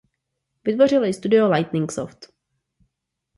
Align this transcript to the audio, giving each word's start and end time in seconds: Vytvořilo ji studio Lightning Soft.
Vytvořilo 0.63 1.05
ji 1.05 1.13
studio 1.13 1.51
Lightning 1.51 1.91
Soft. 1.91 2.33